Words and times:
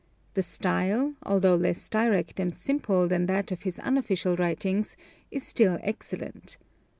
The 0.33 0.41
style, 0.41 1.13
although 1.21 1.53
less 1.53 1.87
direct 1.87 2.39
and 2.39 2.55
simple 2.57 3.07
than 3.07 3.27
that 3.27 3.51
of 3.51 3.61
his 3.61 3.77
unofficial 3.77 4.35
writings, 4.35 4.97
is 5.29 5.43
still 5.45 5.77
excellent. 5.83 6.57